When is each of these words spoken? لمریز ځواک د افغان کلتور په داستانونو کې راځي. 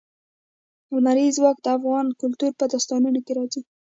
لمریز 0.93 1.33
ځواک 1.37 1.57
د 1.61 1.67
افغان 1.77 2.07
کلتور 2.21 2.51
په 2.59 2.65
داستانونو 2.71 3.19
کې 3.25 3.31
راځي. 3.37 3.61